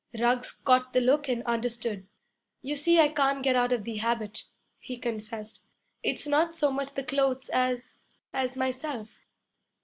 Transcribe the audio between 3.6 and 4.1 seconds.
of the